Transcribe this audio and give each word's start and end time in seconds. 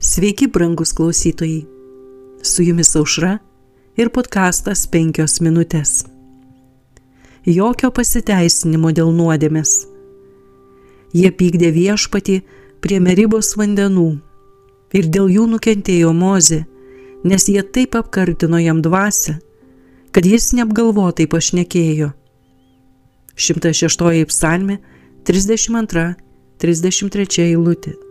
Sveiki, 0.00 0.46
brangus 0.46 0.92
klausytojai. 0.92 1.66
Su 2.42 2.62
jumis 2.62 2.96
aušra 2.96 3.38
ir 3.96 4.10
podkastas 4.12 4.86
penkios 4.92 5.40
minutės. 5.40 6.04
Jokio 7.46 7.90
pasiteisinimo 7.96 8.92
dėl 8.92 9.12
nuodėmės. 9.16 9.86
Jie 11.16 11.30
pykdė 11.32 11.72
viešpatį 11.72 12.42
prie 12.84 13.00
meribos 13.00 13.56
vandenų 13.56 14.20
ir 14.92 15.08
dėl 15.08 15.32
jų 15.32 15.48
nukentėjo 15.54 16.12
Mozė, 16.12 16.66
nes 17.24 17.48
jie 17.48 17.64
taip 17.64 17.96
apkartino 17.96 18.60
jam 18.60 18.84
dvasę, 18.84 19.40
kad 20.12 20.28
jis 20.28 20.52
neapgalvotai 20.58 21.24
pašnekėjo. 21.24 22.12
106 23.36 24.28
psalmė 24.28 24.76
32-33 25.24 27.48
eilutė. 27.48 28.05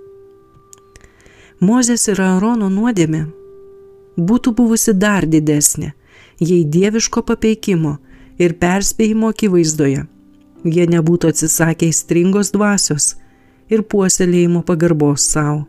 Mozės 1.62 2.08
ir 2.12 2.20
Aarono 2.22 2.70
nuodėmė 2.70 3.26
būtų 4.18 4.55
buvusi 4.55 4.94
dar 4.94 5.27
didesnė, 5.27 5.94
jei 6.40 6.66
dieviško 6.66 7.23
papeikimo 7.23 7.98
ir 8.40 8.58
perspėjimo 8.59 9.31
akivaizdoje 9.31 10.05
jie 10.66 10.86
nebūtų 10.90 11.30
atsisakę 11.34 11.90
įstringos 11.91 12.52
dvasios 12.55 13.16
ir 13.70 13.84
puoselėjimo 13.86 14.64
pagarbos 14.66 15.26
savo. 15.30 15.66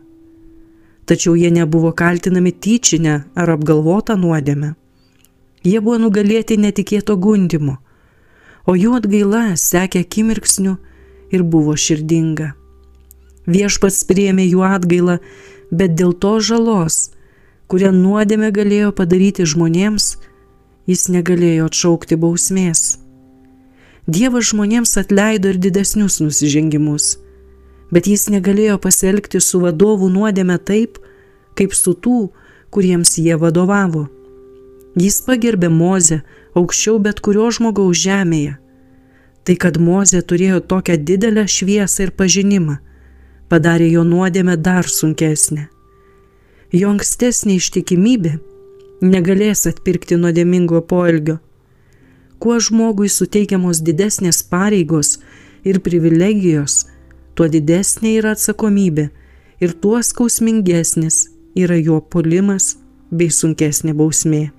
Tačiau 1.07 1.37
jie 1.39 1.51
nebuvo 1.53 1.93
kaltinami 1.95 2.51
tyčinę 2.51 3.21
ar 3.35 3.53
apgalvotą 3.53 4.17
nuodėmę. 4.19 4.73
Jie 5.63 5.79
buvo 5.81 5.97
nugalėti 6.01 6.57
netikėto 6.59 7.15
gundimo, 7.17 7.77
o 8.67 8.75
jų 8.75 8.97
atgaila 8.99 9.55
sekė 9.55 10.03
akimirksniu 10.03 10.75
ir 11.31 11.43
buvo 11.43 11.75
širdinga. 11.79 12.53
Viešpats 13.47 14.03
priėmė 14.09 14.49
jų 14.49 14.63
atgailą 14.67 15.19
bet 15.71 15.95
dėl 15.99 16.13
to 16.13 16.37
žalos, 16.39 17.11
kurią 17.67 17.91
nuodėmė 17.91 18.51
galėjo 18.55 18.93
padaryti 18.95 19.45
žmonėms, 19.45 20.15
jis 20.87 21.07
negalėjo 21.11 21.67
atšaukti 21.67 22.17
bausmės. 22.19 22.97
Dievas 24.07 24.53
žmonėms 24.53 24.95
atleido 25.01 25.51
ir 25.51 25.57
didesnius 25.59 26.21
nusižengimus, 26.23 27.17
bet 27.91 28.07
jis 28.07 28.29
negalėjo 28.31 28.77
pasielgti 28.79 29.41
su 29.43 29.59
vadovų 29.59 30.07
nuodėme 30.13 30.55
taip, 30.63 31.01
kaip 31.59 31.75
su 31.75 31.91
tų, 31.93 32.29
kuriems 32.71 33.17
jie 33.19 33.35
vadovavo. 33.35 34.07
Jis 34.97 35.19
pagerbė 35.27 35.69
Mozę 35.69 36.21
aukščiau 36.57 37.01
bet 37.03 37.19
kurio 37.21 37.51
žmogaus 37.53 37.99
žemėje. 38.01 38.55
Tai, 39.43 39.55
kad 39.55 39.77
Mozė 39.79 40.23
turėjo 40.23 40.61
tokią 40.71 40.97
didelę 41.07 41.45
šviesą 41.47 42.07
ir 42.07 42.11
pažinimą, 42.17 42.79
padarė 43.49 43.89
jo 43.91 44.03
nuodėmę 44.03 44.57
dar 44.57 44.87
sunkesnę. 44.91 45.67
Jo 46.75 46.91
ankstesnė 46.91 47.57
ištikimybė 47.61 48.33
negalės 49.01 49.67
atpirkti 49.69 50.17
nuodėmingo 50.19 50.81
poelgio. 50.89 51.37
Kuo 52.39 52.57
žmogui 52.61 53.09
suteikiamos 53.09 53.81
didesnės 53.81 54.43
pareigos 54.51 55.17
ir 55.65 55.79
privilegijos, 55.85 56.85
tuo 57.33 57.47
didesnė 57.49 58.17
yra 58.19 58.35
atsakomybė 58.35 59.07
ir 59.63 59.73
tuo 59.81 60.01
skausmingesnis 60.03 61.27
yra 61.57 61.77
jo 61.79 62.01
polimas 62.01 62.75
bei 63.09 63.31
sunkesnė 63.33 63.95
bausmė. 63.97 64.49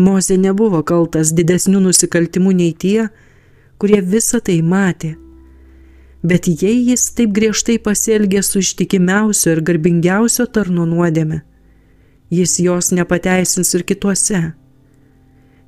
Mozė 0.00 0.38
nebuvo 0.40 0.80
kaltas 0.86 1.34
didesnių 1.36 1.82
nusikaltimų 1.88 2.54
nei 2.56 2.72
tie, 2.72 3.10
kurie 3.76 4.00
visą 4.00 4.40
tai 4.40 4.60
matė 4.62 5.16
Bet 6.22 6.46
jei 6.62 6.82
jis 6.84 7.06
taip 7.16 7.32
griežtai 7.32 7.78
pasielgė 7.80 8.42
su 8.44 8.60
ištikimiausio 8.60 9.54
ir 9.54 9.62
garbingiausio 9.64 10.44
tarno 10.52 10.84
nuodėme, 10.84 11.40
jis 12.28 12.58
jos 12.60 12.90
nepateisins 12.92 13.72
ir 13.78 13.86
kituose. 13.88 14.40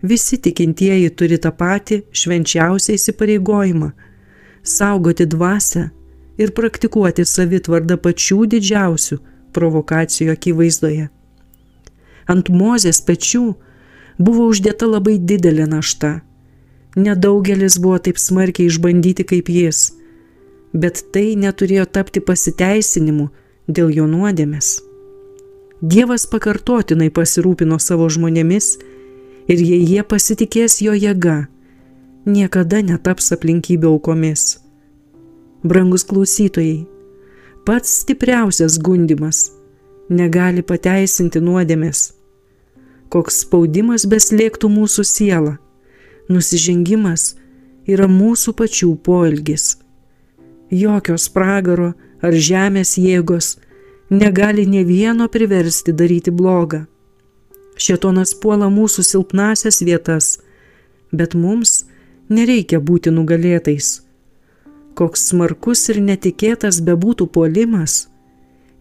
Visi 0.03 0.37
tikintieji 0.45 1.09
turi 1.17 1.39
tą 1.41 1.55
patį 1.57 2.03
švenčiausią 2.13 2.99
įsipareigojimą- 2.99 3.93
saugoti 4.77 5.27
dvasę 5.27 5.91
ir 6.37 6.53
praktikuoti 6.53 7.25
savitvardą 7.25 7.97
pačių 7.97 8.45
didžiausių 8.53 9.19
provokacijų 9.57 10.33
akivaizdoje. 10.37 11.09
Ant 12.29 12.49
mozės 12.49 13.01
pečių 13.01 13.55
buvo 14.19 14.51
uždėta 14.53 14.85
labai 14.87 15.17
didelė 15.19 15.67
našta. 15.67 16.21
Nedaugelis 16.97 17.79
buvo 17.79 17.99
taip 17.99 18.19
smarkiai 18.19 18.69
išbandyti 18.69 19.25
kaip 19.25 19.49
jis 19.49 20.02
bet 20.73 21.05
tai 21.13 21.35
neturėjo 21.37 21.85
tapti 21.87 22.23
pasiteisinimu 22.25 23.29
dėl 23.69 23.93
jo 23.93 24.07
nuodėmės. 24.09 24.81
Dievas 25.83 26.27
pakartotinai 26.31 27.11
pasirūpino 27.11 27.79
savo 27.83 28.09
žmonėmis 28.09 28.77
ir 29.51 29.59
jei 29.59 29.83
jie 29.83 30.05
pasitikės 30.07 30.79
jo 30.85 30.95
jėga, 30.95 31.49
niekada 32.27 32.83
netaps 32.87 33.33
aplinkybių 33.35 33.91
aukomis. 33.97 34.61
Brangus 35.63 36.07
klausytojai, 36.07 36.87
pats 37.67 38.01
stipriausias 38.03 38.79
gundimas 38.79 39.51
negali 40.11 40.63
pateisinti 40.63 41.43
nuodėmės. 41.43 42.13
Koks 43.13 43.43
spaudimas 43.45 44.07
beslėgtų 44.09 44.71
mūsų 44.73 45.05
sielą, 45.05 45.59
nusižengimas 46.33 47.35
yra 47.91 48.09
mūsų 48.09 48.55
pačių 48.57 48.95
poelgis 49.05 49.82
jokios 50.73 51.29
pragaro 51.33 51.93
ar 52.25 52.35
žemės 52.49 52.97
jėgos 52.99 53.57
negali 54.11 54.67
ne 54.67 54.85
vieno 54.89 55.29
priversti 55.29 55.93
daryti 55.93 56.33
blogą. 56.33 56.87
Šetonas 57.77 58.35
puola 58.41 58.69
mūsų 58.73 59.05
silpnasias 59.07 59.81
vietas, 59.85 60.39
bet 61.13 61.35
mums 61.35 61.85
nereikia 62.29 62.81
būti 62.81 63.13
nugalėtais. 63.13 64.01
Koks 64.95 65.29
smarkus 65.33 65.89
ir 65.89 66.03
netikėtas 66.05 66.83
bebūtų 66.85 67.31
puolimas, 67.33 68.13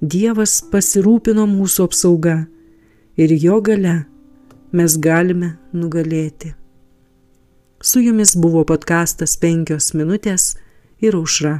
Dievas 0.02 0.63
pasirūpino 0.66 1.44
mūsų 1.46 1.84
apsauga 1.85 2.47
ir 3.22 3.34
jo 3.38 3.59
gale 3.62 4.00
mes 4.73 4.96
galime 4.97 5.52
nugalėti. 5.78 6.56
Su 7.85 8.02
jumis 8.02 8.34
buvo 8.34 8.63
podkastas 8.66 9.35
penkios 9.38 9.91
minutės 9.94 10.56
ir 11.06 11.19
aušra. 11.19 11.59